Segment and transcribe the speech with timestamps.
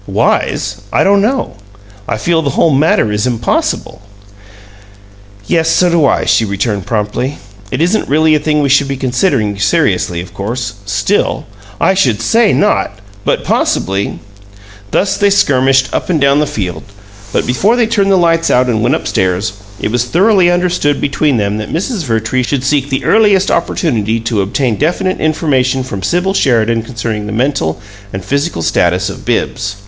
[0.07, 0.77] "Wise?
[0.91, 1.57] I don't know.
[2.07, 4.01] I feel the whole matter is impossible."
[5.45, 7.37] "Yes, so do I," she returned, promptly.
[7.69, 10.73] "It isn't really a thing we should be considering seriously, of course.
[10.87, 11.45] Still"
[11.89, 12.97] "I should say not!
[13.25, 14.17] But possibly"
[14.89, 16.81] Thus they skirmished up and down the field,
[17.31, 20.99] but before they turned the lights out and went up stairs it was thoroughly understood
[20.99, 22.05] between them that Mrs.
[22.05, 27.31] Vertrees should seek the earliest opportunity to obtain definite information from Sibyl Sheridan concerning the
[27.31, 27.79] mental
[28.11, 29.75] and physical status of Bibbs.